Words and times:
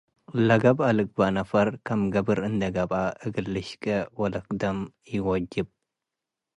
ለገብአ 0.47 0.87
ልግበእ 0.97 1.31
ነፈር 1.37 1.67
ክም 1.85 2.01
ገብር 2.13 2.39
እንዴ 2.49 2.61
ገብአ 2.75 3.03
እግል 3.25 3.45
ልሽቄ 3.53 3.83
ወልክደም 4.19 4.79
ኢወጅብ። 5.13 5.67